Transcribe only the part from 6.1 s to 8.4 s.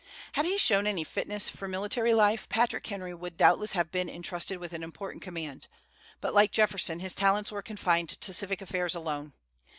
but, like Jefferson, his talents were confined to